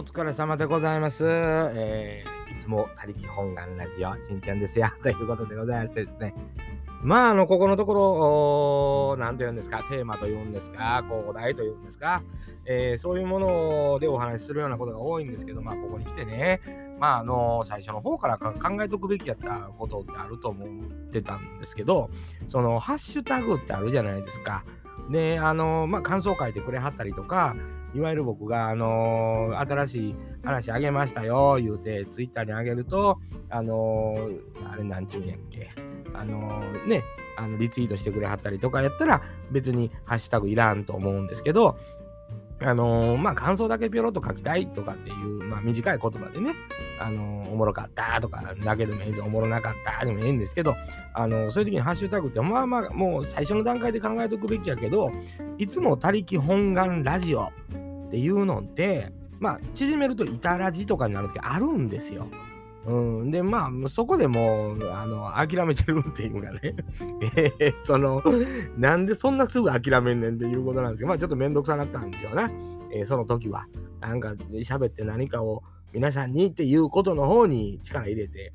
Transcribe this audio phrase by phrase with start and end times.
[0.00, 1.26] お疲れ様でございます。
[1.26, 4.90] えーいつも他力本願ラジオ、しんちゃんですよ。
[5.02, 6.34] ということでございましてですね。
[7.02, 8.02] まあ、あの、ここのところ、
[9.10, 12.22] おーなんと言うんですか、テーマと言うんですか、こう、お題と言うんですか、
[12.64, 16.62] えーそういうものでお話しするようなことが多いんですけど、まあ、ここに来てね、
[16.98, 20.68] まあ、あの、最初の方から考えとくべきやったことってあると思っ
[21.10, 22.08] てたんですけど、
[22.46, 24.64] その、ハッシュタグってあるじゃないですか。
[25.10, 27.54] で、あの、まあ、感想を書いてくれはったりとか、
[27.94, 33.18] いわゆる僕が、あの新しい話あげましたよ、言うて、ツイッターにあげると、
[33.48, 34.14] あの
[34.70, 35.70] あれなんちゅうんやっけ、
[36.14, 37.02] あのね、
[37.36, 41.78] あのリツイートしてくれはったりとかやったら、別にハッシュタグいらんと思うんですけど、
[42.62, 46.52] あのまあ、感想だけぴょろっと書きたいとかっていう、まあ、短い言葉でね、
[47.00, 50.76] あのおもろかったとかだけでもいいぞおもろなかったでもいいんですけど、
[51.14, 55.10] あのそういう時にハッシュタグって、まあまあ、もう最初の段階で考えておくべきやけど、
[55.56, 62.26] いつも他力本願ラジオっていうのって、まあ、縮めると、いたラジとかになるんですけど、あるんですよ。
[62.86, 66.60] うん、で、まあ、そこでもう、あの、諦めてるっていうかね、
[67.36, 68.22] えーその、
[68.78, 72.50] なんでそんなすぐ諦めんねんっていうことなんですけど、まあ、ちょっと面倒くさなったんでしょうな、
[72.92, 73.66] えーその時は。
[74.00, 78.52] なんか、喋って何かを皆さんにっていうことの方に力入れて、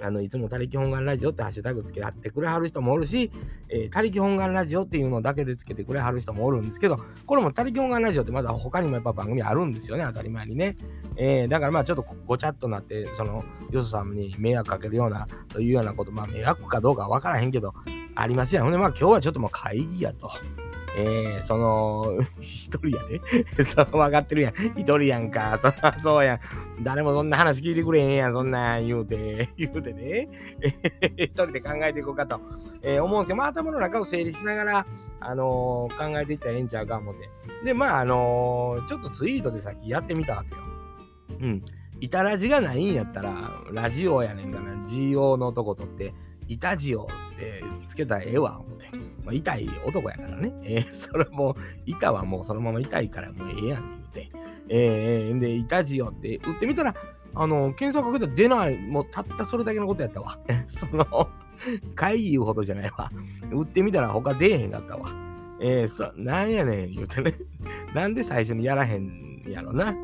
[0.00, 3.30] あのいつも他力本願ラジオってハッシュタグつけ合ってくれはる人もおるし、
[3.68, 10.76] えー、他力本願ラジオっていうのだけでつけてくれはる人もおるんですけど、これも他力本願ラジオってまだ他にもやっぱ番組あるんですよね、当たり前にね。
[11.16, 17.74] えーだからまあちょっとごちゃっとなって、そのよそさんに迷惑かけるようなというようなこと、まあ迷惑かどうかわからへんけど、
[18.14, 18.64] ありますやん。
[18.64, 20.30] ほんでまあ今日はちょっともう会議やと。
[20.96, 23.20] えー、その、 一人やで。
[23.64, 24.54] そう、分かってるやん。
[24.76, 25.58] 一人やんか。
[25.62, 26.40] そらそうやん。
[26.82, 28.32] 誰もそんな話聞いてくれへんやん。
[28.32, 30.28] そんな言うて、言うてね。
[31.16, 32.40] 一人で考えていこうかと、
[32.82, 34.86] えー思うんすけど、まあ頭の中を整理しながら、
[35.20, 37.28] あのー考えていったらええんちゃうか思って。
[37.64, 40.62] で、まああのーちょっとツイートでさっきやってみたわけよ。
[41.40, 41.64] うん。
[42.00, 46.14] イタラジがないんやったら、ラジオやねんから、GO のとこ取って、
[46.48, 47.06] イタジオっ
[47.38, 48.88] てつけたらええわ、思って。
[49.30, 50.52] まあ、痛い男やからね。
[50.64, 54.30] えーそれも、板はもうそのまま痛いからもうええやん、言うて。
[54.68, 56.94] えー、で、イタジオって打ってみたら、
[57.34, 60.38] あの、検索かけたら出ない、もうたったそれだけのことやったわ。
[60.66, 61.28] その、
[61.94, 63.10] 会議言うほどじゃないわ。
[63.52, 65.12] 打ってみたら他出えへんかったわ。
[65.60, 67.34] えー、そ、なんやねん、言うてね。
[67.94, 69.94] なんで最初にやらへんやろな。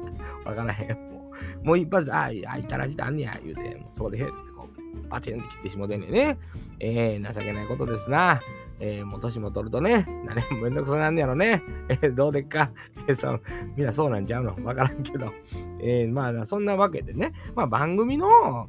[0.45, 0.97] わからへん。
[1.13, 1.31] も
[1.63, 4.69] うもう一発、あ、いや、いたらじてあんねや、言うて、もうそこでへってこ
[5.05, 6.39] う、パチンって切ってしもてんねんね。
[6.81, 8.41] えー、情けないことですな。
[8.81, 11.63] えー、もう年も取るとね、何もめんどくさなんやろね。
[11.89, 12.71] えー、どうでっか？
[13.09, 13.41] えー、その
[13.77, 14.57] みんなそうなんちゃうの？
[14.65, 15.33] わからんけど。
[15.81, 18.67] えー、まあ、そんなわけでね、まあ番組の、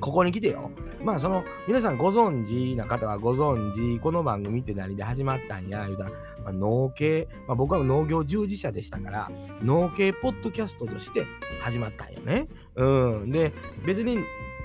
[0.00, 0.70] ここに来てよ。
[1.04, 6.10] まあその皆さんご存知な方はご存知、この番組って何で始まったんや、言うたら、
[6.44, 9.30] まあ、農系、まあ、僕は農業従事者でしたから、
[9.62, 11.26] 農系ポッドキャストとして
[11.60, 12.48] 始まったんよね。
[12.76, 13.30] うん。
[13.30, 13.52] で、
[13.86, 14.18] 別に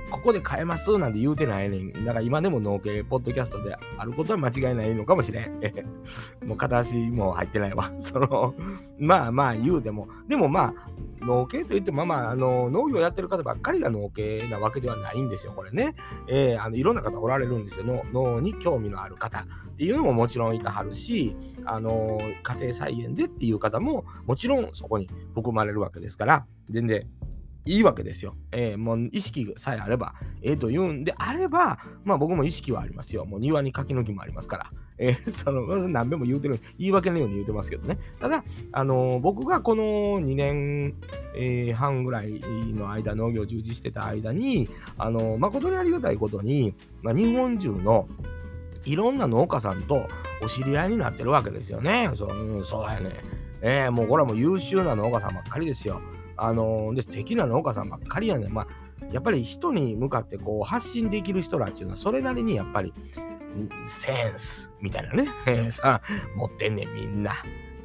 [0.09, 0.97] ここで変えます？
[0.97, 2.05] なんて言うてないねん。
[2.05, 5.59] だから今でも農系ポッドキャストであることは間違いないのかもしれん。
[6.45, 7.91] もう片足も入ってないわ。
[7.99, 8.53] その、
[8.97, 15.95] まあまあ言うても、でもまあ、農系といっても、まあまあ、の農業やってる方ばっかりが農系なわけではないんですよ、これね。
[16.27, 27.05] えーあのいろんな方おられるんですよ農、農に興味のある方っていうのももちろんいたはるし、あの家庭菜園でっていう方ももちろんそこに含まれるわけですから、全然
[27.65, 28.35] いいわけですよ。
[28.51, 33.25] えーもう意識さえあればええというんであれば、まあ僕も意識はありますよ。
[33.25, 34.71] もう庭に柿の木もありますから。
[34.97, 37.97] えー その、何べも言うてる、言い訳のように言うてますけどね。
[38.19, 39.83] ただ、あのー僕がこの
[40.21, 40.95] 2年、
[41.35, 42.39] えー半ぐらい
[42.73, 48.07] の間、農業従事してた間に、あの誠にありがたいことに、まあ、日本中の
[48.85, 50.07] いろんな農家さんと
[50.41, 52.09] お知り合いになってるわけですよね。
[52.15, 53.11] そう,、うん、そうやね。
[53.61, 56.01] えーもうこれはもう優秀な農家さんばっかりですよ。
[56.43, 58.53] あのーで素敵な農家さんばっかりやねん。
[58.53, 58.67] まあ、
[59.11, 62.93] やっぱり人に向かってこう発信できる人らっていうのはそれなりにやっぱり
[63.85, 65.27] センスみたいなね、
[65.71, 66.01] さ
[66.35, 67.33] 持ってんねんみんな。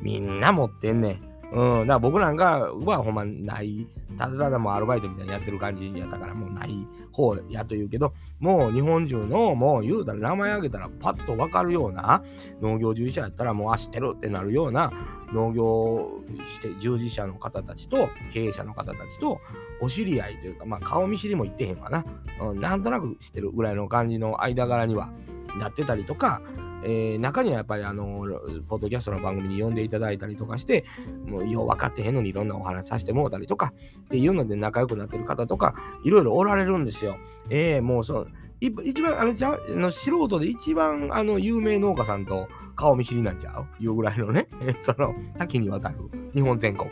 [0.00, 1.33] みんな持ってんねん。
[1.52, 3.86] うん、だから僕なんかはほんまない、
[4.18, 12.22] ただただもうアルバイトみたいにやってる感じやったからもうない方やというけど、もう日本中のもう言うたら名前挙げたらパッとわかるような
[12.60, 14.92] 農業従事者やったらもうあ知ってるってなるような
[15.32, 19.40] 農業して従事者の方たちと経営者の方たちと
[19.80, 22.04] お知り合いというか、まあ顔見知りも言ってへんわな。
[22.40, 25.10] うん、なんとなく知ってるぐらいの感じの間柄には
[25.58, 26.40] なってたりとか、
[26.84, 28.26] えー中にはやっぱりあの、
[28.68, 30.84] ポッドキャストの番組に呼んでいただいたりとかして、
[31.26, 37.16] もうよう分かってへんのにいろんなお話させてもらったりとか、っていうので仲良くなってる方とか、いろいろおられるんですよ。
[37.50, 38.28] えーもうそう、
[38.60, 43.82] 一番、あの、じゃの素人で一番あの有名農家さんと顔見知りなんちゃう？
[43.82, 44.48] いうぐらいのね、
[44.80, 45.96] その多岐にわたる
[46.34, 46.90] 日本全国。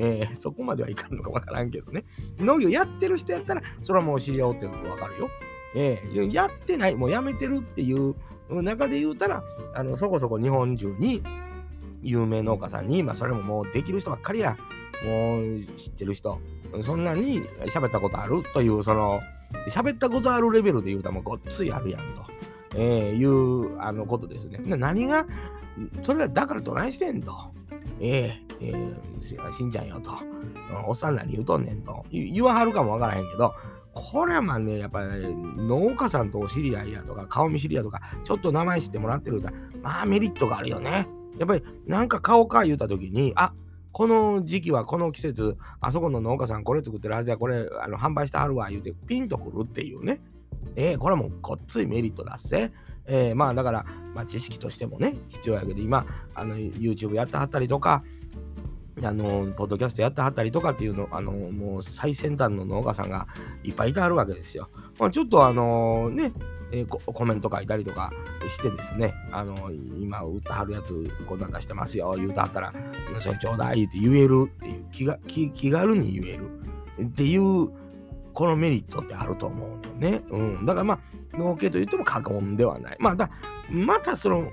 [0.00, 2.04] えー、そこまではいかんのかわからんけどね。
[2.38, 5.28] 農業やってる人やったら、それはもう知り合おうってわかるよ。
[5.74, 8.14] えー、やってない、もうやめてるっていう
[8.50, 9.42] 中で言うたら、
[9.74, 11.22] あのそこそこ日本中に
[12.02, 14.56] 有名農家さんに、まあ、それももうできる人ばっかりや、
[15.04, 16.38] もう知ってる人、
[16.82, 19.20] そんなに喋ったことあるという、その、
[19.68, 22.24] 喋ったことあるレベルで言うともうごっついあるやんと、
[22.74, 24.60] えー、いうあのことですね。
[24.64, 25.26] 何が、
[26.02, 27.32] それがだからどないしてんと。
[28.00, 30.12] えー、えー、しんちゃんよと。
[30.86, 32.04] おっさん何言うとんねんと。
[32.10, 33.54] 言わはるかもわからへんけど、
[33.98, 39.48] これはまあね、やっぱり、農家さんとお知り合いやとか、顔見知りやとか、ちょっと名前知ってもらってると、
[39.82, 41.08] まあメリットがあるよね。
[41.38, 43.52] やっぱり、なんか買おうか言うたときに、あ
[43.92, 50.20] この時期はこの季節、あそこの農家さんこれ作ってるはずや、これあの販売してはるわ、言うて、ピンとくるっていうね。
[50.76, 52.70] えー、これもごっついメリットだっせ。
[53.06, 58.04] えー、まあだから、まあ、知識としてもね、必要やけど、今、あの YouTube やってはったりとか、
[59.02, 63.26] あの、ポッドキャストやってはったりとかっていうの、あの、もう最先端の農家さんが
[63.62, 64.68] いっぱいいてはるわけですよ。
[64.98, 66.32] まあ、ちょっとあのね、
[66.70, 68.12] えー、コメント書いたりとか
[68.46, 72.72] してですね、あの今売ってはるやつこんなん出してますよ、言うてはったら、
[73.20, 76.50] それちょうだいって言えるっていう気が気、気軽に言える
[77.02, 77.70] っていう、
[78.34, 80.22] このメリットってあると思うのね。
[80.30, 80.66] うん。
[80.66, 82.96] だからまあ、農家と言っても過言ではない。
[83.00, 83.30] まあ、だ
[83.70, 84.48] またその、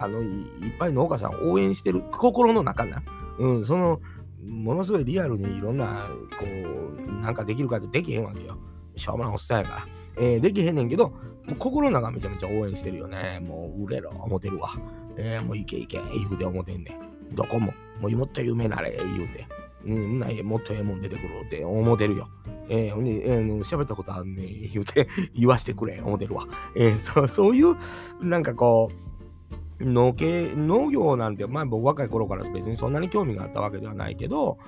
[0.00, 3.02] あの、いっぱい農家さんを応援してる心の中な。
[3.38, 4.00] うん、その、
[4.46, 6.08] ものすごいリアルにいろんな、
[6.38, 8.58] こう、なんかできるかってできへんわけよ。
[8.96, 9.86] しょうもないおっさんやから。
[10.16, 11.12] えー、できへんねんけど、
[11.58, 13.40] 心の中めちゃめちゃ応援してるよね。
[13.40, 14.70] もう売れろ、思てるわ。
[15.16, 16.98] えー、もういけいけ、言うて思てんね
[17.30, 17.34] ん。
[17.34, 19.46] どこも、もうもっと有名なれ、言うて。
[19.84, 22.28] うん、なもっとええもん出てくるって思ってるよ。
[22.68, 26.46] えー、ほんで、えー、喋ったことあんねん、言うて、言わしてくれ、思ってるわ。
[26.76, 27.76] えー、そう、そういう、
[28.20, 29.09] なんかこう、
[29.80, 34.58] 農系、農業なんて、まあ僕若い頃から別にそんなに興味があったわけではないけど、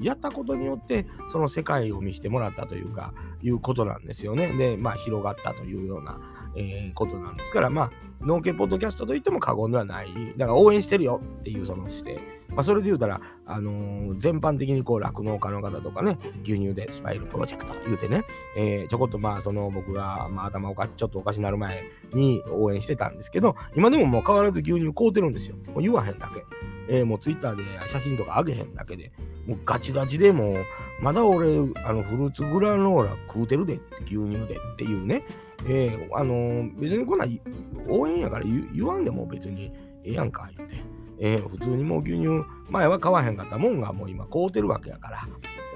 [0.00, 4.48] やったことによってその世界を見せてもらったというか、いうことなんですよね。
[4.56, 6.18] で、まあ広がったというような、
[6.56, 10.08] えー、ことなんですから、まあ農系ポッドキャストといっても過言ではない。
[10.36, 12.37] だから応援してるよっていうその姿勢。
[12.48, 18.24] まあ、それで言うたら、あのー、全般的にこう酪農家の方とかね、牛乳でスパイルプロジェクト言うてね、
[18.56, 25.56] えー、ちょこっとまあその僕が、まあ、頭おかちょっとおかしになる前に応援してたんですけど、今でももう変わらず牛乳買うてるんですよ。
[25.56, 26.44] もう言わへんだけ。
[26.90, 29.12] えー、もうツイッターで写真とか上げへんだけで、
[29.46, 30.64] もうガチガチでもう、
[31.02, 35.22] まだ俺、あのフルーツグラノーラ食うてるで、牛乳でっていうね、
[35.66, 37.26] えー、あのー、別にこんな
[37.88, 39.72] 応援やから言わんでも別に
[40.02, 40.76] ええやんか、言うて。
[41.20, 45.26] えー、普通にもう牛乳、前は買わへんかったもんがもう今買うてるわけやから、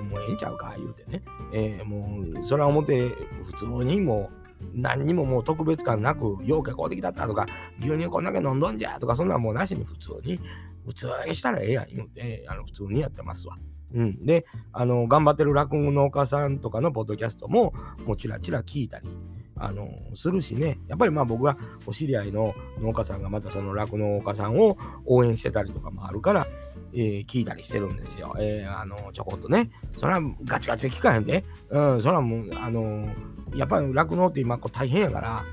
[0.02, 1.22] もうええんちゃうか、言うてね。
[1.52, 3.08] えー、もう、それは思って、
[3.42, 4.42] 普通にもう、
[4.74, 7.46] 何にももう特別感なく、ようけ買うてきたったとか、
[7.80, 10.38] 牛乳こんだけ飲んどんじゃとか、そんなんもうなしに普通に、
[10.86, 13.56] 普通にしたらええやん言うて、あの普通にやってますわ。
[13.94, 17.74] うん、で、あの、頑張ってる酪農家さんとかのポッドキャストも、
[18.06, 19.08] もうちらちら聞いたり、
[19.56, 21.56] あのするしね、やっぱりまあ僕は
[21.86, 26.46] お知り合いの農家さんがまたその酪農家さんを応援してたりとかもあるから、
[26.92, 28.34] えー、聞いたりしてるんですよ。
[28.38, 29.70] えー、あのちょこっとね。
[29.98, 31.44] それはガチガチで聞かへんで。
[31.70, 33.08] うん、それはもう、あの
[33.54, 35.44] やっぱり酪農って今こう大変やから、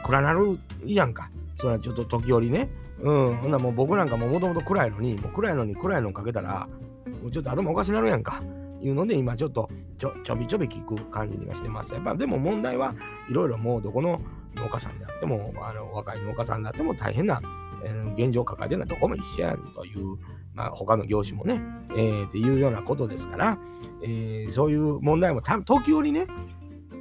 [0.00, 1.30] 暗なるやんか。
[1.56, 2.68] それはちょっと時折ね。
[3.00, 6.68] うん、ほんなもう僕なんかももともと暗いのに、もう暗いのに暗いのかけたら、
[7.22, 8.42] もうちょっと頭おかしなるやんか。
[8.86, 11.94] いうので、今ちょっとちょちょびちょび聞く感じにはしてます。
[11.94, 12.94] やっぱでも問題は
[13.28, 14.20] いろいろもうどこの
[14.54, 17.40] 農家さんであっても、あの若い農家さんであっても大変な、
[17.84, 20.16] えー、現状を抱えてるのはどこも一緒やんという、
[20.54, 21.60] まあ、他の業種もね、
[21.90, 23.58] えー、っていうようなことですから、
[24.02, 26.26] えー、そういう問題もた時折ね、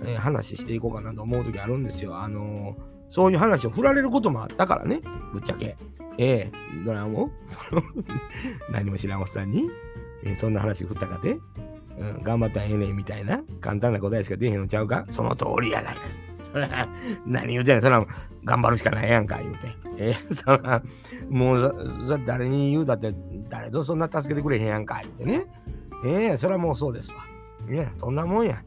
[0.03, 2.17] えー、話していこうかなと思う時あるんですよ。
[2.17, 2.75] あの
[3.09, 5.01] そういう話を振られることもあったからね、
[5.33, 5.77] ぶっちゃけ。
[6.17, 7.81] ええー、ドラムを、その
[8.71, 9.69] 何も知らんおっさんに、
[10.23, 11.37] えー、そんな話振ったかて、
[11.97, 15.05] うん、頑張ったらええねんみたいな簡単な答えしか出へんのちゃうか？
[15.09, 15.97] その通りやがな。
[16.51, 16.87] そら、
[17.25, 17.81] 何言うてんねん。
[17.81, 18.05] そら、
[18.43, 19.67] 頑張るしかないやんか、言うて。
[19.97, 20.83] えー、そら、
[21.29, 23.13] もうそ、誰に言うだって、
[23.49, 25.45] 誰とそんな助けてくれへんやんか、言うてね。
[26.05, 27.25] ええー、それはもうそうですわ。
[27.67, 28.61] ね、そんなもんや。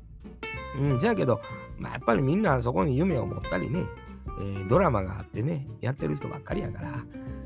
[0.80, 1.40] うん、じゃあけど、
[1.78, 3.84] まあ、やっぱりみんなそこに夢を持ったりね、
[4.40, 7.04] えー、ドラマがあってね、やってる人ばっかりやから、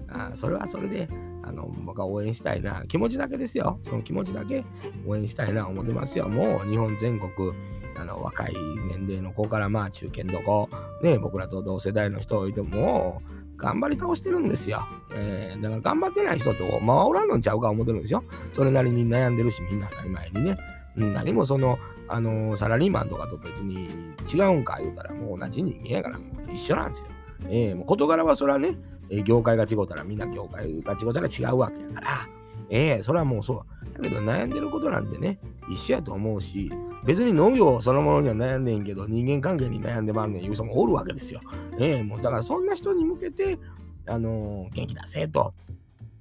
[0.09, 1.09] あそれはそれで、
[1.43, 2.85] あの、僕は応援したいな。
[2.87, 3.79] 気持ちだけですよ。
[3.83, 4.65] その気持ちだけ
[5.07, 6.29] 応援したいな思ってますよ。
[6.29, 7.53] もう日本全国、
[7.97, 8.55] あの、若い
[8.89, 10.69] 年齢の子からまあ中堅どこ、
[11.03, 13.23] ね、僕らと同世代の人をいても、
[13.57, 14.83] 頑張り倒してるんですよ。
[15.13, 18.25] えー、だから頑張ってない人ってまあおらんのちゃうか思ってるんですよ。
[18.53, 20.57] それなりに悩んでるし、みんな当たり前にね。
[20.97, 21.79] 何もその、
[22.09, 23.89] あの、サラリーマンとかと別に
[24.33, 26.19] 違うんか言うたらもう同じ人間やから
[26.53, 27.07] 一緒なんですよ。
[27.49, 28.77] えー、もう事柄はそれはね、
[29.11, 32.29] え業界が違うたらみんな業界が違うたら違うわけやから、
[32.71, 34.03] ええそれはもうそう。
[34.03, 35.39] だけど悩んでることなんてね、
[35.69, 36.71] 一緒やと思うし、
[37.05, 41.41] 別に農業そのものには悩んでんけど、人間関係に悩んでまんねんいう人もおるわけですよ。
[41.79, 43.59] ええもうだからそんな人に向けて、
[44.07, 45.55] あのー、元気出せと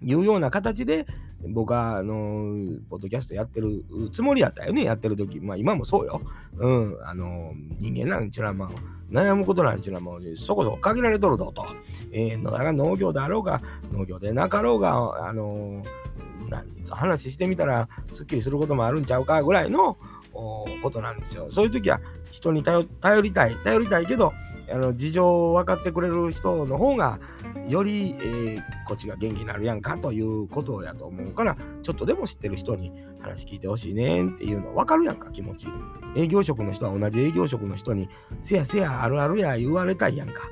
[0.02, 1.06] いうような形で、
[1.48, 5.40] 僕は、あのー、ポッドキャストやってるつもりやったよね、やってる時。
[5.40, 6.22] まあ今もそうよ。
[6.58, 8.70] うん、あのー、人間なんちゅうのは、まあ、
[9.12, 11.66] 悩むことなんちゅうのはもうそこそこ限られとるぞと。
[12.12, 19.98] えー、だから農業であろうが、農業でなかろうが、あのー、話してみたらすっきりすることもあるんちゃうかぐらいの
[20.34, 21.46] ことなんですよ。
[21.50, 22.88] そういう時は人に頼
[23.22, 24.34] りたい、頼りたいけど、
[24.72, 27.20] あの事情を分かってくれる人の方が
[27.68, 35.30] より、えー、こっちが元気になるやんかということやと思うからちょっとでも知ってる人に話聞いてほしいねっていうの分かるやんか。
[35.32, 35.68] 気持ち
[36.16, 38.10] 営業職の人は同じ営業職の人に
[38.42, 40.50] せやせやあるあるや言われたいやんか。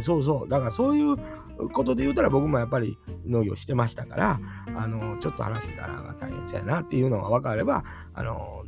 [0.00, 0.48] そうそう。
[0.48, 1.16] だからそういう
[1.72, 4.40] ことで言うたら僕もやっぱり農業してましたから
[4.76, 7.84] あのちょっと話したら大変そうやなっていうのが分かれば
[8.14, 8.64] あの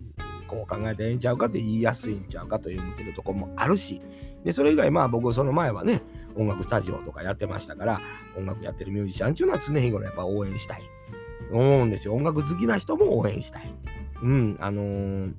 [0.49, 4.03] こう考えてええんちゃうかって言いやすいんちゃうかというてるとこもあるし
[4.45, 6.03] でそれ以外まあ僕その前はね
[6.37, 8.01] 音楽スタジオとかやってましたから
[8.37, 10.83] 音楽やってるミュージシャンっていうのは常日頃やっぱ応援したい。
[11.53, 12.15] 思うんですよ。
[12.15, 13.75] 音楽好きな人も応援したい。
[14.23, 15.33] うんあのー、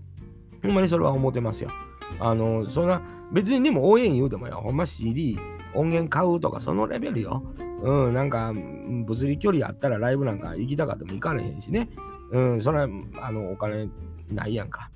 [0.63, 1.71] ほんまにそれは思ってますよ。
[2.19, 4.57] あのー、そんな別にでも応援言うてもよ。
[4.57, 5.37] ほんま CD
[5.73, 7.43] 音源買うとかそのレベルよ。
[7.81, 11.89] うんなんか物理距離あったらライブなんか行きたかっても行かれへんしね。
[12.31, 12.89] うんそれは
[13.21, 13.89] あのお金
[14.29, 14.91] ないやんか。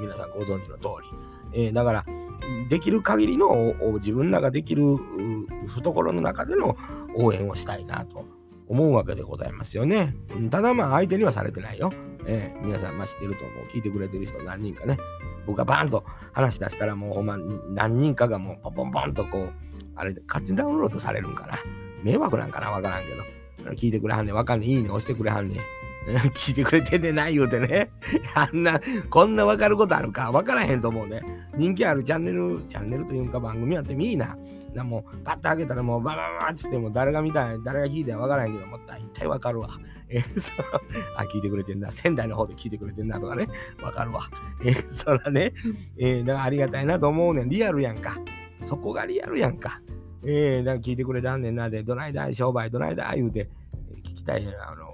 [0.00, 0.88] 皆さんご存知の通
[1.52, 1.64] り。
[1.66, 2.04] えー、だから、
[2.68, 4.98] できる限りの自分らができる
[5.68, 6.76] 懐の中での
[7.14, 8.24] 応援をしたいなと
[8.68, 10.14] 思うわけでございますよね。
[10.50, 11.92] ただまあ相手にはされてないよ。
[12.28, 13.66] えー、皆さんまあ知ってると思う。
[13.68, 14.98] 聞いてくれてる人何人かね。
[15.46, 17.38] 僕がバーンと話し出したらもうほんま
[17.68, 19.52] 何人かがもうポンポンポンとこう、
[19.94, 21.58] あれで勝手にダウンロードされるんかな。
[22.02, 23.22] 迷惑なんかなわからんけど。
[23.74, 24.34] 聞いてくれはんねん。
[24.34, 24.70] わかんねん。
[24.70, 25.58] いいね押してくれはんねん。
[26.34, 27.90] 聞いてくれてんねんな言うてね。
[28.34, 31.20] あんな、こんな分かることあるか分からへんと思うね。
[31.56, 34.38] 人気あるチャンネル、チャンネルというか番組やってもいいな。
[34.72, 39.68] なもう、パッと開けたらもうババババっつっても誰が見たい、誰が聞いたか分からへんけど、もう大体分かるわ。
[40.08, 40.52] えそ
[41.16, 41.90] あ、聞いてくれてんな。
[41.90, 43.48] 仙台の方で聞いてくれてんなとかね。
[43.78, 44.20] 分かるわ。
[44.64, 45.52] えそらね、
[45.98, 47.48] えー、だからありがたいなと思うねん。
[47.48, 48.16] リアルやんか。
[48.62, 49.80] そこがリアルやんか。
[50.24, 53.48] えー、だから聞いてくれたんねんなで、どないだい、商売どないだい言うて、
[54.04, 54.85] 聞きたいあの、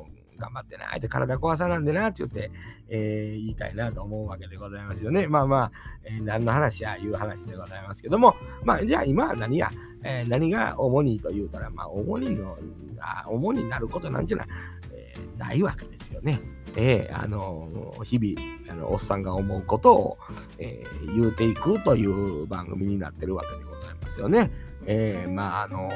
[0.43, 2.51] 頑張ってなって体壊さなんでなって言って、
[2.89, 5.29] えー、言いたいなと思うわけでございますよね。
[5.29, 5.73] まあまあ、
[6.05, 8.35] えー、何の話やいう話でございますけども、
[8.65, 9.71] まあじゃあ今は何や、
[10.03, 12.59] えー、何が主にと言うたら、まあ主にの、
[12.99, 14.47] あ主になることなんじゃない、
[14.93, 16.41] えー、ないわけですよね。
[16.75, 17.69] えー、あの
[18.03, 20.19] 日々あのおっさんが思うことを、
[20.59, 24.51] えー、言うていくという番組になってるわけでございますよね。
[24.87, 25.91] えー、まああの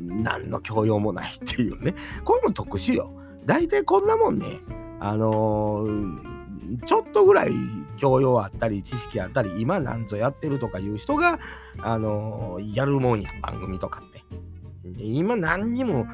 [0.00, 1.94] 何の教養もないっていうね。
[2.24, 3.12] これも特殊よ。
[3.44, 4.60] 大体こんなもんね、
[5.00, 7.50] あのー、ちょっとぐらい
[7.96, 11.38] 教養あったり、知識あったり、今なんぞやってるとかいう人が、
[11.78, 14.24] あのー、やるもんや、番組とかって。
[14.98, 16.06] 今何にも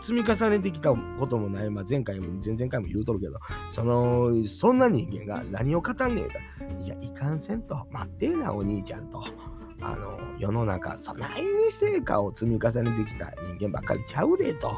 [0.00, 3.38] 積み重ねてきたこともない、まあ、前回も前々回も言うとるけど、
[3.70, 6.38] その、そんな人間が何を語んねえか。
[6.82, 7.86] いや、いかんせんと。
[7.90, 9.22] 待ってえな、お兄ちゃんと。
[9.80, 14.72] あの世の中そないに成果を積み重ねてきた人間ばっかりちゃうでと。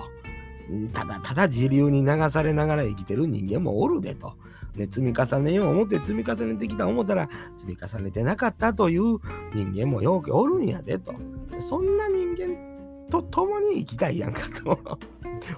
[0.92, 4.34] ただただ自流に流されながら生きてる人間もおるでと。
[4.74, 9.18] ね、積み重ねよう思って積み重ねてきた思ったら積み重ねてなかったという
[9.54, 11.14] 人間もよくおるんやでと。
[11.58, 12.76] そんな人間
[13.10, 14.78] と共に生きたいやんかと。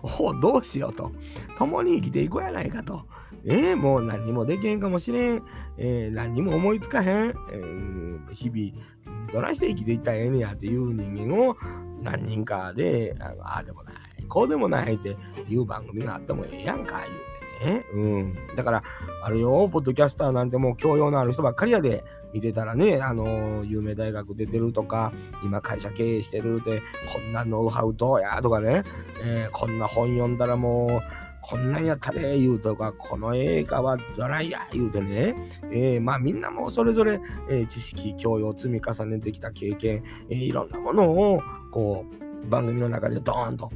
[0.20, 1.10] おどうしようと。
[1.56, 3.02] 共に生きていこうやないかと。
[3.44, 5.42] えー、もう何もできへんかもしれん。
[5.76, 7.34] えー、何も思いつかへん。
[7.52, 8.84] えー、日々、
[9.32, 11.56] どないして生きていったらええねやっていう人間を
[12.02, 13.94] 何人かで、ああでもない、
[14.28, 15.16] こうでもないって
[15.48, 17.84] いう番組があってもええやんか、言うてね。
[17.92, 18.56] うん。
[18.56, 18.82] だから、
[19.22, 26.82] あるよ、ポッドキャスターなんてもう教養のある人ばっかりやで、見てたらね、あの有名大学出てるとか、今会社経営してるって、
[27.12, 28.82] こんなノウハウどうやとかね、
[29.22, 35.34] えー、こんな本読んだらもう、こんなんやったで言うとか、この映画はドライや言うてね、
[35.70, 42.04] えー、まあみんなもそれぞれ、えー、知識、教養積み重ねてきた経験、えー、いろんなものをこ
[42.44, 43.70] う番組の中でドーンと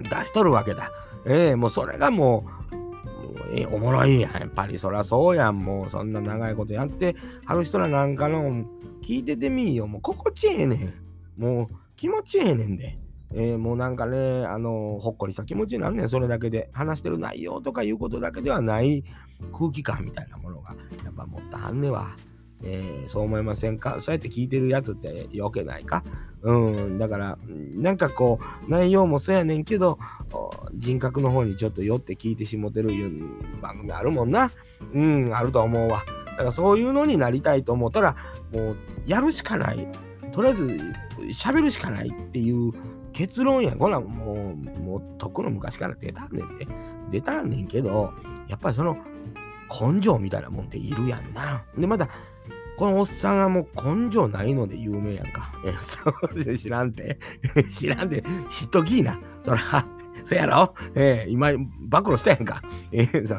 [0.00, 0.90] 出しとるわけだ。
[1.26, 4.32] えー、もうそれがもう、えー、おもろいやん。
[4.32, 5.58] やっぱりそりゃそうやん。
[5.58, 8.64] もうそんな長いことやってはる人らなんかの
[9.02, 9.86] 聞いててみいよ。
[9.86, 10.94] もう心地ええねん。
[11.36, 11.66] もう
[11.96, 12.98] 気持ちええねんで。
[13.32, 16.70] えー、もうなんかね、あのほっこりした気持ちになんねん、それだけで。
[16.72, 19.04] 話してる内容とかいうことだけではない
[19.52, 22.16] 空気感みたいなものが、やっぱ持ったはんねは。
[22.62, 23.96] えー、そう思いませんか？
[24.00, 26.02] そうやって聞いてるやつって余計ないか？
[26.40, 27.38] うん、だから、
[27.74, 29.98] なんかこう、内容もそうやねんけど、
[30.74, 32.90] 人格の方にちょっと寄って聞いてしもてる
[33.60, 34.50] 番組あるもんな。
[34.94, 36.04] うん、あると思うわ。
[36.26, 38.16] だからそういうのになりたいと思ったら、
[38.52, 39.88] もうやるしかない。
[40.32, 40.64] とりあえず
[41.44, 42.72] 喋るしかないっていう
[43.16, 43.74] 結論や。
[43.74, 46.66] これはもう、もうとっくの昔から出たんねんね。
[47.10, 48.12] 出たんねんけど、
[48.46, 48.98] やっぱりその
[49.70, 51.64] 根性みたいなもんっているやんな。
[51.78, 52.10] で、また、
[52.76, 55.50] このおっさんはもう根性ないので有名やんか。
[55.64, 57.18] え、そう知らんて。
[57.70, 58.22] 知らんて。
[58.50, 59.18] 知っときいな。
[59.40, 59.86] そら、
[60.22, 60.74] そやろ？
[60.94, 61.52] えー、今、
[61.88, 62.60] 暴露したやんか。
[62.92, 63.36] えー、そ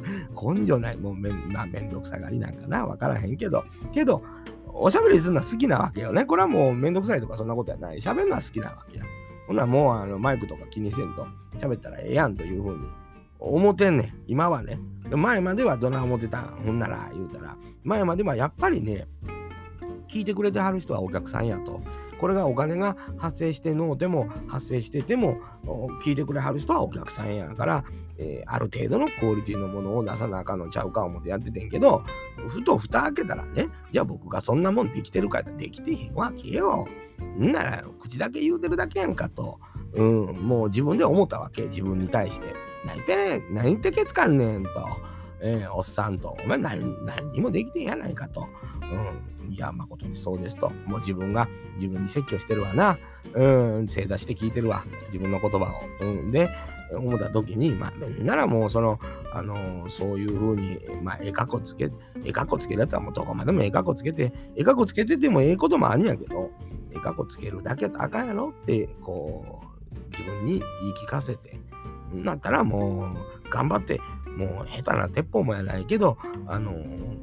[0.53, 0.97] 根性ない。
[0.97, 2.83] もうめ,、まあ、めんどくさがりなんかな。
[2.87, 3.63] わからへんけど。
[3.93, 4.23] けど、
[4.65, 6.25] おしゃべりするのは好きなわけよね。
[6.25, 7.97] これはもうめんどくさいとかそんなことやない。
[7.97, 9.03] 喋るのは好きなわけや。
[9.47, 11.25] ほなもうあのマイクとか気にせんと
[11.57, 12.85] 喋ったらええやんというふうに
[13.39, 14.13] 思ってんねん。
[14.27, 14.79] 今はね。
[15.09, 16.47] 前まではどない思ってたん？
[16.65, 19.07] ほんなら言うたら、前まではやっぱりね、
[20.09, 21.81] 聞いてくれてはる人はお客さんやと。
[22.19, 25.37] これがお金が発生してのうても発生してても
[26.03, 27.83] 聞いてくれはる人はお客さんやから、
[28.17, 32.03] えー、ある程度のクオリティのものを出さなあかんのちゃうか思ってやっててんけど
[32.47, 36.87] ふと蓋開けたらねじゃあ僕がそんなもんできてるかできてへんわけよ。
[37.23, 39.59] んなら口だけ言うてるだけやんかと。
[39.93, 42.53] うん、もう自分で思ったわけ自分に対して。
[42.85, 44.69] 泣いてね何言ってけつかんねんと。
[45.39, 48.47] えー、おっさんと、お前何何にもできてんやないかと。
[48.81, 50.71] うん、いや、誠にそうですと。
[50.85, 52.97] もう自分が自分に説教してるわな。
[53.33, 54.83] うん、正座して聞いてるわ。
[55.07, 55.57] 自分の言葉
[56.01, 56.05] を。
[56.05, 56.49] うん、で、
[56.91, 58.99] 思った時に、まあ、ならもうその、
[59.33, 61.91] あのー、そういうふうに、まあ、えかこつけ、
[62.23, 66.49] えかっこつけるやつはもうどこまでもえかっこつけて、えかっこつけててもええこともあんやけど、
[66.97, 71.59] えかこつけるだけあかんやろって、こう、自分に言い聞かせて、
[72.13, 73.07] なったらも
[73.45, 73.99] う、頑張って、
[74.37, 76.73] もう下手な鉄砲もやないけど、あの、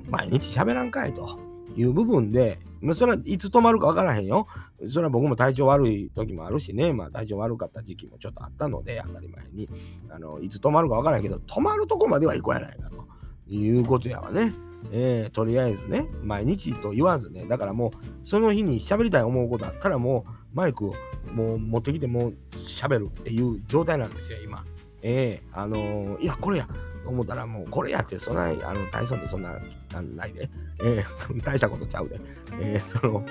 [0.09, 1.38] 毎日喋らんかいと
[1.76, 4.47] いう部分で、まあ、それはいつ止まるか分からへんよ。
[4.87, 9.69] それは僕も体調悪い時もあるしね、まあ体調悪かった時期もちょっとあったので、当たり前に。
[10.11, 13.07] あのいつ止まるか分からへんけど、止まるとこまでは行こうやないかと
[13.48, 14.53] いうことやわね。
[14.92, 17.90] えー、とりあえずね、毎日と言わずね、だからもう、
[18.23, 20.94] その日に喋りたい思うことあったらもう、マイクを
[21.33, 22.35] もう持ってきてもう
[22.66, 24.64] 喋るっていう状態なんですよ、今。
[25.03, 26.68] ええー、あのー、いや、これや、
[27.07, 29.55] 思ったらもうこれやってそんなあの大層でそんな
[29.92, 30.49] なんないで、
[30.81, 32.20] えー、そん大したことちゃうで、
[32.61, 33.25] えー、その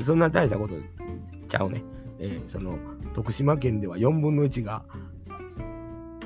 [0.00, 0.74] そんな大したこと
[1.46, 1.82] ちゃうね、
[2.18, 2.78] えー、その
[3.14, 4.84] 徳島県では4分の1が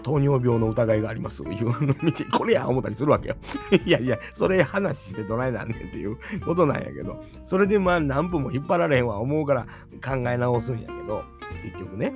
[0.02, 3.36] 糖尿病の疑いがありますいうの見て、これや思ったりするわけよ。
[3.84, 9.66] いやいや、それ話してどないなんねんっていうことなんやけど、それでまあ何分も引っ張られへんわ思うから
[10.04, 11.24] 考え直すんやけど、
[11.64, 12.12] 結局ね。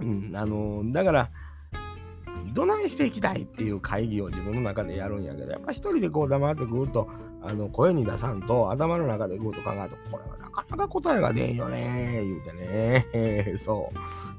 [0.00, 1.30] うん、あの、だから、
[2.52, 7.08] どないしていきたいっていう会議を自分の中でやるんやけど、やっぱ一人でこう黙ってぐっと
[7.42, 13.56] あの声に出さんと頭の中でぐっと考えると、これはなかなか答えが出んよね言うてね。
[13.56, 13.90] そ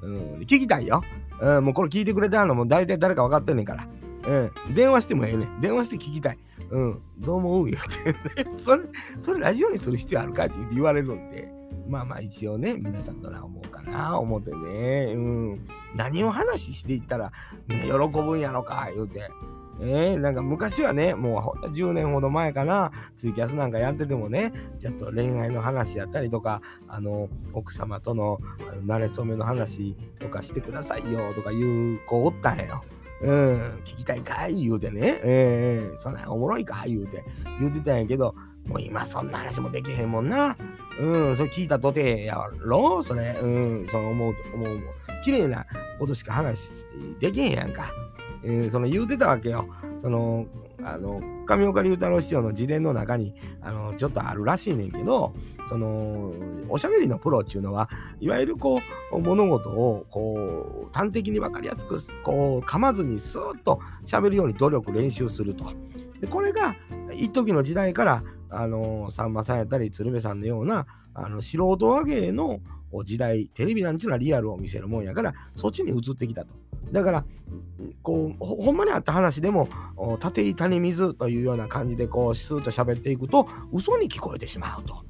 [0.01, 0.17] う、うん。
[0.41, 1.01] 聞きたいよ。
[1.41, 3.87] うん、もうこれ聞いてくれてるのも大体誰か分かってんねんから。
[4.25, 5.59] うん、電話してもええねん。
[5.59, 6.37] 電話して聞きたい。
[6.69, 8.57] うん、どう思う言うてね。
[8.57, 8.83] それ、
[9.19, 11.51] それラジオにする必要あるかって言われるんで。
[11.87, 15.13] まあまあ一応ね、皆さんどない思うかな、思ってね。
[15.15, 15.67] うん。
[15.95, 17.31] 何を話していったら
[17.67, 19.29] みんな喜ぶんやろか、言うて。
[19.81, 28.39] えー、なんか昔はね、もうほんと10年ほど前かな、ツイキャスなんかやっててもね、ちょっと恋愛の話やったりとか、あの、奥様との
[28.85, 32.83] 慣れ初めの話とかしてくださいよとかいう子おったんやよ。
[33.23, 34.65] うん、聞きたいかい？
[34.65, 36.83] 言うてね、えー、そんなおもろいか？
[36.85, 37.23] 言うて
[37.59, 38.35] 言うてたんやけど、
[38.67, 40.55] もう今そんな話もできへんもんな。
[40.99, 43.03] うん、それ聞いたとてやろ？
[43.03, 43.47] それ、う
[43.83, 44.79] ん、そう思うと思う。
[45.23, 45.65] 綺麗な
[45.99, 46.85] ことしか話
[47.19, 47.91] できへんやんか。
[48.45, 49.67] えー、その言うてたわけよ。
[49.97, 50.45] その、
[50.83, 55.33] あの、上岡龍太郎師匠の自伝の中に、あの、ちょっとあるらしいねんけど、
[55.69, 56.33] その、
[56.67, 58.81] おしゃべりのプロっていうのは、いわゆるこ
[59.13, 65.63] う、物事を、こう、端的に分かりやすく、こう、噛まずにスーッと喋るように努力、練習すると。
[66.19, 66.75] で、これが、
[67.13, 72.59] 一時の時代から、あのさんまさんやったり鶴瓶さんのようなあの素人和芸の
[73.03, 76.53] 時代テレビなんていうのはリアルを見せるもんやからそっちに移ってきたと
[76.91, 77.25] だから
[78.03, 79.67] こうほんまにあった話でも
[80.19, 85.03] 縦板に水というような感じでこうスーッと喋っていくと嘘に聞こえてしまうと。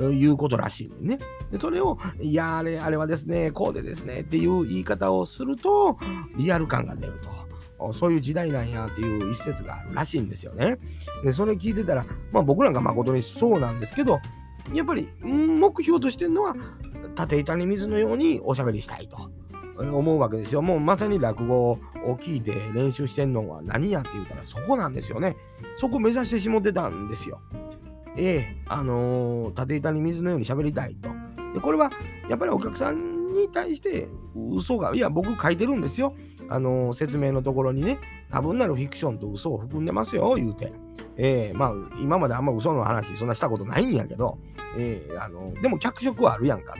[0.00, 1.20] いうことらしいね。
[1.52, 5.98] でそれを、いや、あれ、あれはですね、こうでですねっていう言い方をすると、
[6.36, 7.28] リアル感が出ると。
[7.92, 10.78] そういう時代なんやっていう一節があるらしいんですよね。
[11.22, 14.20] で、それ聞いてたら、まあ僕なんか誠にそうなんですけど、
[14.72, 16.56] やっぱり目標としてるのは、
[17.14, 19.30] 縦板に水のようにおしゃべりしたいと
[19.78, 20.62] 思うわけですよ。
[20.62, 21.78] もうまさに落語を
[22.18, 25.36] 聞いて練習してんのは何やって言うたらそこなんですよね。
[25.76, 27.40] そこ目指してしもてたんですよ。
[28.16, 31.08] ええあのー、縦板に水のように喋りたいと。
[31.52, 31.90] で、これは
[32.28, 34.08] やっぱりお客さんに対して
[34.52, 36.14] 嘘が、いや、僕書いてるんですよ。
[36.48, 37.98] あのー、説明のところにね、
[38.30, 40.72] 多分なるフィクションと嘘を含んでますよ、言うて。
[41.16, 44.38] ええまあ、今まであんま嘘の話、そんなしたことないんやけど、
[44.76, 46.78] ええあのー、でも脚色はあるやんかと。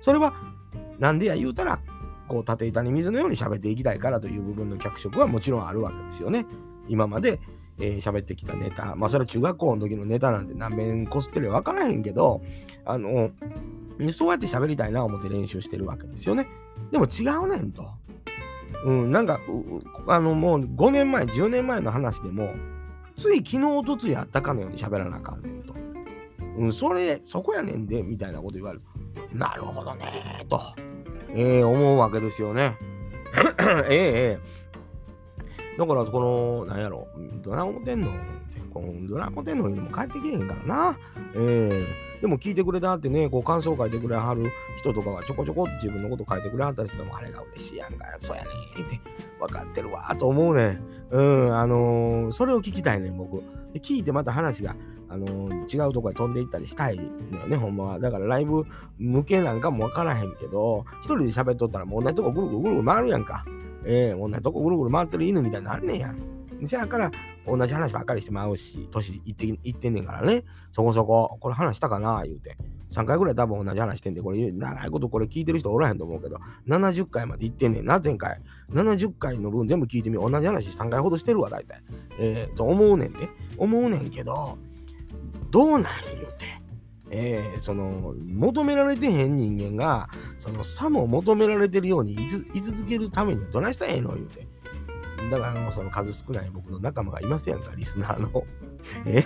[0.00, 0.34] それは、
[0.98, 1.80] なんでや言うたら、
[2.28, 6.46] こう、縦板に水のように喋っていきたいからという部分の脚色はもちろんあるわけですよね。
[6.88, 7.40] 今まで、
[7.78, 8.94] えー、喋ってきたネタ。
[8.94, 12.42] まあ、それは中学校の時のネタなんて何遍こすってるか分からへんけど、
[12.84, 13.30] あの、
[14.10, 16.48] そうやって喋りたいな思って練習してるわけですよね。
[16.90, 17.90] でも違うねんと。
[18.84, 19.40] うん、なんか、
[20.08, 22.54] あの、もう5年前、10年前の話でも、
[23.16, 25.74] つい昨日、おとついあったかのように喋らなあかんねんと。
[26.58, 28.82] うん、それ、そこやねんで、みたいなこと言われる。
[29.32, 30.60] なるほどねと、
[31.30, 32.76] えー、思うわけですよね。
[33.88, 34.62] ええええ
[35.78, 37.08] だから、この、なんやろ、
[37.42, 38.12] ドラゴン天皇っ
[38.52, 40.98] て、このドラゴン天皇にも帰ってけえへんからな。
[41.34, 48.50] えー、でも聞いてくれたってね、こう感想書いてくれはる人とかはちょこちょこ自分のこと書いてくれはったりしても、あれが嬉しいやんか、そうやね
[48.82, 49.00] んって
[49.40, 50.80] 分かってるわと思うね
[51.10, 53.42] うん、あのー、それを聞きたいねん、僕。
[53.72, 54.76] で聞いてまた話が、
[55.08, 57.98] あのー、違うとこへ飛んでいったりしたいのよね、ほんまは。
[57.98, 58.64] だからライブ
[58.98, 63.44] 向けなんかも分からへんけど、一人で喋っとったらもう同じとこぐるぐるぐるぐる回るやんか。
[63.84, 66.32] えー、同じとこぐるぐる回ってる犬みたいになんねんやん。
[66.64, 67.10] せやから
[67.46, 72.22] 同じ話ばっかりしてまうし、年いっていってんねんからね、そこそこ、これ話したかな？
[72.24, 72.56] 言うて。
[72.90, 76.36] 3回ぐらい多分同じ話してんで、これ長いことこれ聞いてる人おらへんと思うけど、
[76.68, 78.40] 70回まで行ってんねんな、前回。
[78.70, 80.16] 70回の分全部聞いてみ。
[80.16, 81.82] 同じ話3回ほどしてるわ、大体。
[82.18, 83.28] えー、と思うねんて。
[83.56, 84.58] 思うねんけど、
[85.50, 86.62] どうなん言うて。
[87.14, 92.14] えー、その求められてへん人間がその差も求められてるように
[92.54, 94.14] 居続けるためにはどないしたらええの？
[94.14, 94.48] 言うて。
[95.30, 98.44] だからあのその数少ない僕の仲間がいますやんか、リスナーの。
[99.06, 99.24] え？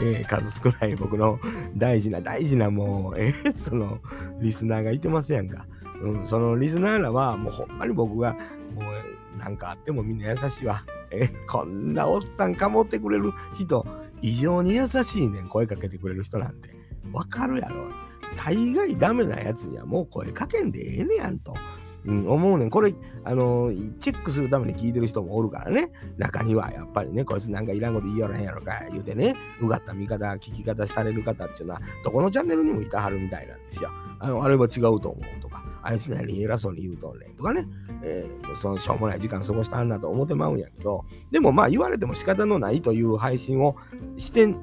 [0.02, 1.38] え、数少ない僕の
[1.76, 3.28] 大事な大事なもう、え？
[3.30, 4.00] ー、 その
[4.40, 5.66] リスナーがいてますやんか。
[6.02, 8.34] うん、そのリスナーらはもうほんまに僕が
[8.74, 8.82] も
[9.36, 10.84] うなんかあってもみんな優しいわ。
[11.10, 11.28] え？
[11.48, 13.86] こんなおっさんかもってくれる人、
[14.20, 16.70] 異常に優しいねん、声かけてくれる人なんて。
[17.12, 17.90] わかるやろ。
[18.36, 21.54] 大概ダメなやつにはもう声かけんでええねやんと。
[22.08, 22.70] うん、思うねん。
[22.70, 25.90] これ、あのー、チェックするために聞いてる人もおるからね。
[26.16, 33.90] 中には、やっぱりね、こいつなんかいらんこと言いよらへんやろか、言うてね、うがった見方、聞き方される方っていうのは、どこのチャンネルにもいたはるみたいなんですよ。
[34.20, 37.66] あの、あれは違うと思うとか、あいつなりに偉そうに言うとんねんとかね、
[38.02, 43.76] えー、そのしょうもない時間過ごしたんだと思ってまうんやけど、でもまあ言われても仕方のないという配信を
[44.16, 44.54] して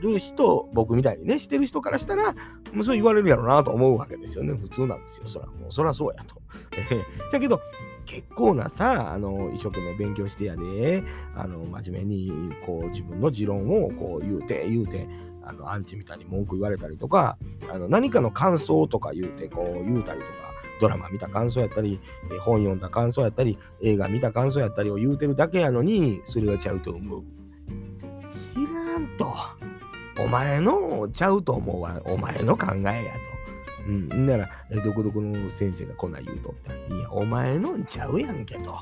[0.00, 2.32] る人、僕みたいにね、してる人からしたら、
[2.72, 4.54] もうそう言われるやろうなと思うわけですよね。
[4.54, 5.26] 普通なんですよ。
[5.26, 6.40] そら、もう、そらそうやと。
[7.32, 7.60] だけど、
[8.06, 11.04] 結構なさ、あの、一生懸命勉強してやで、
[11.36, 12.32] あの、真面目に、
[12.66, 15.06] こう、自分の持論を、こう、言うて、言うて、
[15.42, 17.38] あの、アンチみたいに文句言われたりとか、
[17.70, 20.32] あの、何かの感想とか言うて、こう、言うたりとか、
[20.80, 22.00] ドラマ見た感想やったり、
[22.40, 27.22] 本読んだ感想やったり、映画見た感想やったりを言うてるだけやのに、それがちゃうと思う。
[28.32, 29.69] 知らんと。
[30.18, 32.00] お前のちゃうと思うわ。
[32.04, 33.30] お前の考えやと。
[33.86, 34.26] うん。
[34.26, 34.48] なら、
[34.84, 36.72] どこどこの先生がこんな言うとった。
[36.74, 38.78] いや、お前のちゃうやんけと、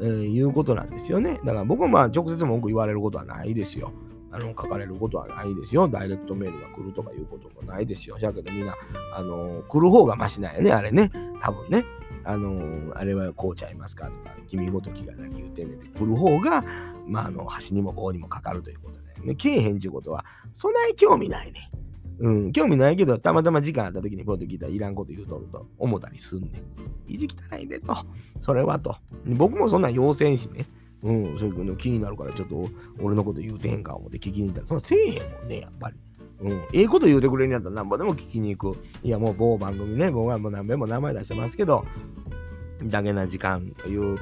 [0.00, 1.40] えー、いうことなんですよね。
[1.44, 3.92] だから僕はまあ直接文句言われることはないですよ。
[4.30, 5.88] あの、書かれることはないですよ。
[5.88, 8.18] ダイレクトメールが来るとかいうこともないですよ。
[8.18, 8.74] だけどみんな、
[9.14, 11.10] あの来る方がマシなんやね、あれね。
[11.40, 11.84] 多分ね。
[12.28, 16.62] あのあれはこうちゃいますかとか、君ごときが何言うてんねんって来る方が、
[17.06, 21.70] まあ、あの、端にも棒にもかかるということでね、けえへんっていうことは、そない興味ないね。
[22.18, 26.52] うん、興味ないけど、たまたま時間あった時にポッと聞いたらいらんこと言うとると思ったりすんねん。
[27.06, 27.96] 意地汚いでと。
[28.40, 28.94] それはと。
[29.24, 30.66] 僕もそんな要請しね。
[31.02, 32.68] うん、そういうの気になるからちょっと
[33.00, 35.96] 俺のこと言うてへんか思って聞きに行ったら、そんなせえへんもんね、やっぱり。
[36.40, 38.78] うん、ええこと言うてくれんやったらなんぼでも聞きに行く。
[39.02, 41.84] いや、もう某番組ね、僕はもう何べも名前出してますけど、
[42.84, 44.18] だけな時間という、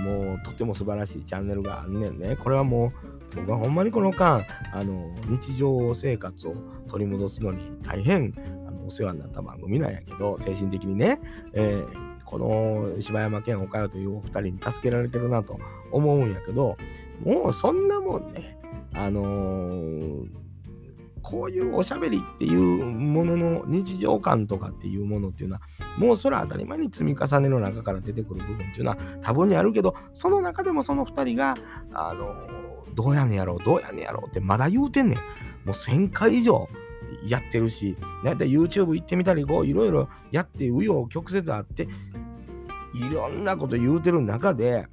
[0.00, 2.36] もうとても素晴らしいチャンネルがあんねんね。
[2.36, 2.92] これはも
[3.34, 6.54] う、僕はほんまにこの間、あの、日常生活を
[6.88, 8.32] 取り戻すのに大変
[8.66, 11.20] あのお世話になった番組なんやけど、精神的にね、
[11.52, 15.58] えー、この柴山健岡代というお二人に助けられてるなと
[15.90, 16.76] 思うんやけど、
[17.24, 18.58] もうそんなもんね、
[18.94, 20.28] あのー、
[21.28, 25.62] こういうおしゃべりっていうものの日常感とかっていうものっていうのは、
[25.98, 31.56] もうそれは当たり前に積み重ねの中から出てくる部分っていうのは多分にあるけど、その中でもその2人が、
[31.92, 32.32] あの
[32.94, 35.18] どうやねやろう、どうやねやろうってまだ言うてんねん。
[35.18, 35.22] も
[35.66, 36.68] う1000回以上
[37.26, 41.88] やってるし、だいたい YouTube 行ってみたり、こういろいろやって、紆余曲折あって、
[42.94, 44.86] いろんなこと言うてる中で、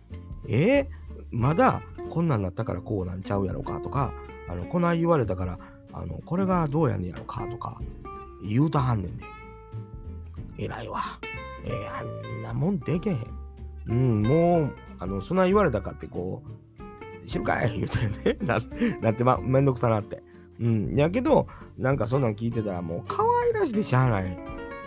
[0.50, 0.88] えー、
[1.30, 4.13] まだこんなんなったからこうなんちゃうやろかとか、
[4.50, 5.60] あのこない言われたから
[5.93, 7.79] あの、これがどうやねやろかとか、
[8.43, 9.23] 言うたはんねんで。
[10.58, 11.01] 偉いわ。
[11.65, 13.25] えー、あんなもんでけへん。
[13.88, 18.60] うん、もう、あの、そんな言われたかって、こう、知るかい言うてね な、
[19.01, 20.23] なってま、めんどくさなって。
[20.60, 20.95] うん。
[20.95, 24.38] やけど、なんかそんなん聞いてたら、もう可愛らしいでしゃあない。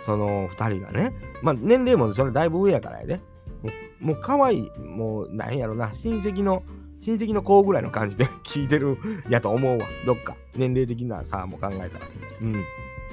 [0.03, 1.13] その二人がね。
[1.43, 3.17] まあ、年齢もそれだいぶ上やからやで。
[3.63, 6.63] もう、もう可愛い、もう、なんやろな、親戚の、
[7.01, 9.87] 親戚の子ぐらいの感じで聞いてるやと思うわ。
[10.05, 10.37] どっか。
[10.55, 12.07] 年齢的な差も考えたら。
[12.41, 12.65] うん。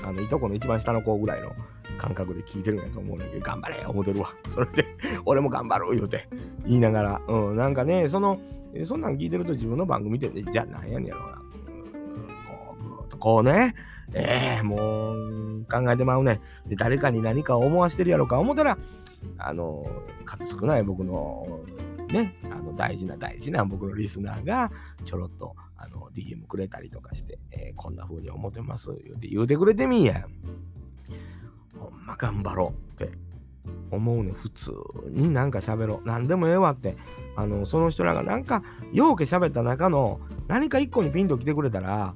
[0.04, 1.52] あの、いとこの一番下の子ぐらいの
[1.98, 4.34] 感覚で聞いてるんやと思うねんけど、頑張れ思ってるわ。
[4.48, 4.86] それで、
[5.26, 6.28] 俺も頑張る言うて、
[6.66, 7.22] 言いながら。
[7.28, 8.40] うん、なんかね、その、
[8.84, 11.38] そんなん聞いてると自分の番組ってね、じゃあなんやねんやろうな。
[11.38, 13.76] こう、ぐーっとこうね、
[14.14, 16.42] ええー、もう、考えてまうね。
[16.68, 18.78] で、誰かに何か思わしてるやろうか思ったら、
[19.38, 19.86] あの、
[20.26, 21.62] 数少ない僕の、
[22.14, 24.72] ね、あの大事な大事な僕のリスナーが
[25.04, 30.26] ちょろっとあの DM くれたりとかして、えー、こんな風に思ってます言うて言うてくれてみんや。
[31.78, 33.12] ほんま頑張ろうって
[33.92, 34.32] 思うね。
[34.32, 34.72] 普通
[35.10, 36.08] になんか喋ろう。
[36.08, 36.96] 何でもええわって。
[37.36, 42.16] あの、その人らがなんか、ようけ喋った中の何か一個にピンと来てくれたら、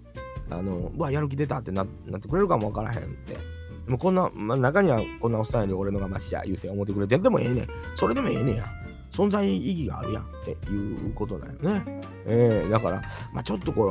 [0.49, 3.33] あの、うわ、やる気出たってなってくれるかもわからへんって。
[3.33, 7.67] でもこんな、まあ、中にはこんなおっさんより俺のがましや言うて思ってくれてでもええねん。
[7.95, 8.65] それでもええねんや。
[9.11, 12.01] 存在意義があるやんっていうことだよね。
[12.25, 13.01] えー、だから、
[13.33, 13.85] まあ、ちょっとこ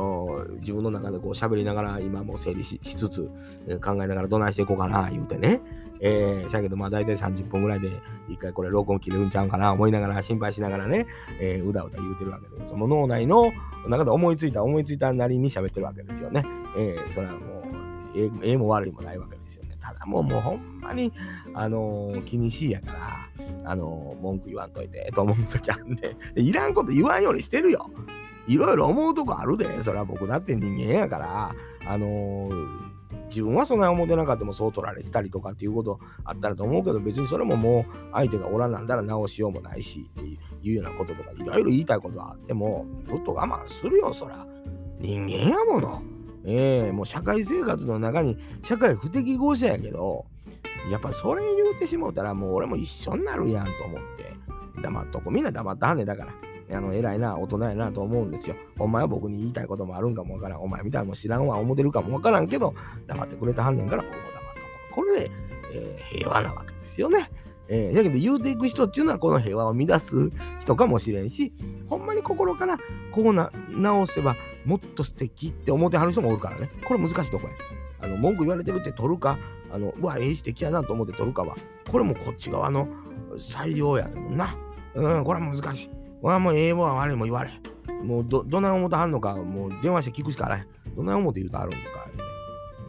[0.47, 3.29] の自分の中でこう喋りながら今も整理しつつ、
[3.67, 5.61] えー、考えながらどないしていこうかな言うてね。
[5.99, 7.89] えー、しゃけどまあ大体30分ぐらいで
[8.29, 11.07] 一回これ録音切れるんちゃうかな思いながら心配しながらね、
[11.39, 13.51] えー、うだうだ言うてるわけで、その脳内の
[13.87, 16.45] 中で思いついた思いついたなりに喋ってるわけですよね。
[16.77, 19.66] えー、それはもう、ええも悪いもないわけですよ。
[19.87, 21.13] ただもうもうほんまに、
[21.53, 27.89] あのー、気にしいやから、あのー、文句言わんといて、と思う時あんで、いらんこと言わんようにしてるよ。
[28.47, 31.55] いろいろ思うとこあるで、それは僕だって人間やから、
[31.87, 32.87] あのー、
[33.29, 44.45] 自分はそんな思ってなかったもそう取られてたりとかっていうことあったらと思うけど、別にそれももう相手がおらんなんだら直しようもないしっていうようなこととか、いろいろ言いたいことはあっても、ちょっと我慢するよ、そら。
[44.99, 46.16] 人間やもの。
[46.45, 50.25] えー、もう社会生活の中に社会不適合者やけど、
[50.91, 54.33] やっぱそれ言うてしもうたらもう俺も一緒になるやんと思って、
[54.81, 56.33] 黙っとこうみんな黙ったはんねだから。
[56.69, 58.57] あの、偉いな、大人やなと思うんですよ。
[58.77, 60.59] お前は僕に言いたいこともあるんかもわからん。
[60.59, 62.73] お前みたいなのも知らんわ、思ってるかもわからんけど、
[63.07, 64.95] 黙ってくれたはんねんから、ここ黙っとこう。
[64.95, 65.31] これで、
[65.73, 67.31] えー、平和なわけですよね。
[67.69, 71.53] えー、だけど言うていく人っていうのはこの平和を乱す人かもしれんし、
[71.87, 72.77] ほんまに心から
[73.11, 74.35] こうな直せば
[74.67, 76.69] もっと素敵って思ってはる人もおるからね。
[76.85, 77.53] これ難しいとこや。
[78.01, 79.39] あの文句言われてるって取るか、
[79.71, 81.55] あのうわ、ええ素敵やなと思って取るかは、
[81.89, 82.89] これもこっち側の
[83.37, 84.57] 裁量やもんな。
[84.93, 85.89] うん、これは難しい。
[86.21, 87.51] わもうええも悪いも言われ。
[88.03, 90.67] もうど、どない思ってはんのか、もう電話して聞くしかない。
[90.97, 92.05] どない思って言うとあるんですか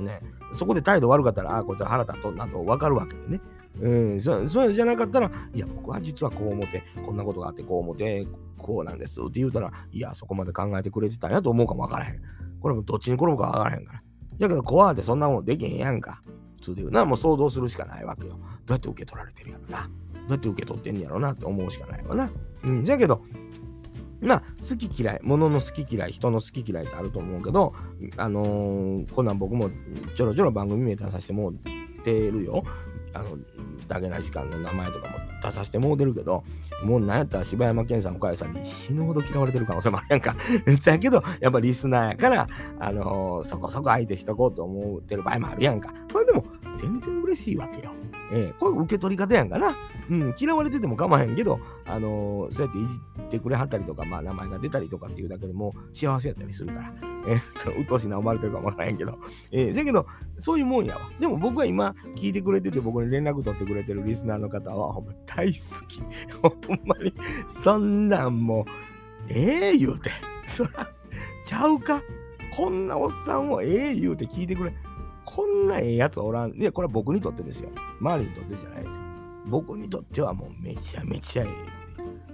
[0.00, 0.20] ね。
[0.52, 3.40] そこで態度悪かったら、ああ、こいつは腹立っとんなと分かるわけでね。
[3.80, 8.26] うん、そそれじゃなかったら、いや、僕は実はこう思って、こんなことがあってこう思って、
[8.56, 12.20] こうなんですって言うたら、いや、そこまで考えてくれてたんやと思うかもわからへん。
[12.60, 14.02] これもどっちに転ぶかわからへんから。
[14.38, 16.22] だけど、怖ってそんなもんできへんやんか。
[16.56, 18.34] 普通で言うな、もう想像するしかないわけよ。
[18.34, 18.40] どう
[18.72, 19.82] やって受け取られてるやろな。
[19.82, 19.88] ど
[20.28, 22.30] うやって受け取ってんやろなって思うしかないわな。
[22.64, 23.22] うん、じゃけど、
[24.20, 27.72] まあ、好き嫌い、物の好き嫌い、人の好き嫌いってあると思うけど、
[28.16, 29.70] あのー、こんなん僕も
[30.16, 32.64] ちょろちょろ番組名出させてもってるよ。
[33.18, 33.36] あの、
[33.88, 36.44] だけな時間の名前とかも出させてもうてるけど、
[36.84, 40.36] もうなんやったら柴山健さん、岡谷さんに死ぬほど嫌われてる可能性もあるやんか。
[40.84, 42.46] だけど、やっぱリスナーやから、
[42.78, 45.92] あのー、そこそこ相手しとこうと思ってる場合もあるやんか。
[46.10, 46.44] それでも、
[46.76, 47.92] 全然嬉しいわけよ。
[48.32, 49.76] えー、これ受け取り方やんかな。
[50.10, 56.94] うん、嫌われてても構わへんけど、あのー、そうやっていじってくれはったりとか、まあ名前が出たりとかっていうだけでも幸せやったりするから。
[57.26, 59.18] えー、 そう、うとしな思われてるかもわからへんけど。
[59.50, 61.00] えー、だけど、そういうもんやわ。
[61.18, 65.52] でも僕は今聞いてくれてて、僕に連絡取ってくれてるリスナーの方は、ほんま大好
[65.86, 66.02] き。
[66.42, 67.12] ほんまに、
[67.48, 68.64] そんなんもう、
[69.28, 70.10] ええー、言うて。
[70.46, 70.90] そら、
[71.44, 72.02] ちゃうか
[72.56, 74.74] こんなおっさんをええー、言うて聞いてくれ。
[75.30, 76.52] こんなええやつおらん。
[76.52, 77.68] いや、これは僕にとってですよ。
[78.00, 79.02] 周りにとってじゃないですよ。
[79.46, 81.77] 僕にとってはもうめちゃめちゃええ。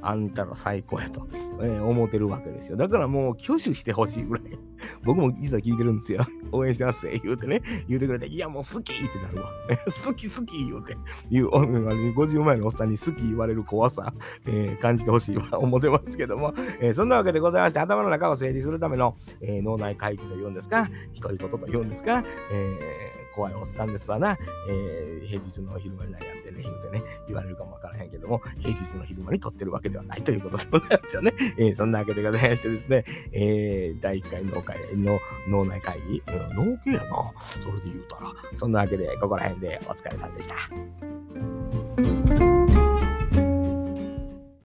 [0.05, 2.77] あんたら最高やと、えー、思ってるわけですよ。
[2.77, 4.45] だからもう挙手してほしいぐらい。
[5.05, 6.27] 僕も実は聞いてるんですよ。
[6.53, 7.63] 応援してます言うてね。
[7.89, 9.51] 言うてくれて、いやもう好きってなるわ。
[9.87, 10.97] 好き好き言うて。
[11.31, 14.13] いう、50前のおっさんに好き言われる怖さ、
[14.47, 15.59] えー、感じてほしいわ。
[15.59, 20.89] 思ってますけども、えー、そんなわけでございまして、頭の中を整理するための、えー、脳内会議というんですか、
[21.21, 24.39] 独り言というんですか、えー怖いおっさんですわな。
[24.69, 31.33] えー、平日の昼間に何やってね、言うてね、言われるかもわからへんけども、平日の昼間に撮ってるわけではないということでございますよね。
[31.59, 35.19] えー、そんなわけでございましてですね、えー、第1回脳会の
[35.49, 38.33] 脳内会議、えー、脳系やな、それで言うたら。
[38.55, 40.55] そんなわけで、ここら辺でお疲れさんでした。